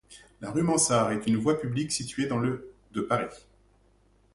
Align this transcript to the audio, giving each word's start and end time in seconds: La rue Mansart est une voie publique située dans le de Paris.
La 0.39 0.49
rue 0.49 0.63
Mansart 0.63 1.11
est 1.11 1.27
une 1.27 1.37
voie 1.37 1.59
publique 1.59 1.91
située 1.91 2.25
dans 2.25 2.39
le 2.39 2.73
de 2.91 3.01
Paris. 3.01 3.45